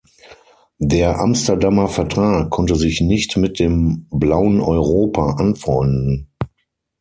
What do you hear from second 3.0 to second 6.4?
nicht mit dem "Blauen Europa" anfreunden.